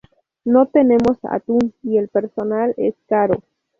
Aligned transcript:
No 0.45 0.65
tenemos 0.65 1.19
atún, 1.25 1.75
y 1.83 1.97
el 1.97 2.07
personal 2.07 2.73
es 2.75 2.95
caro. 3.07 3.43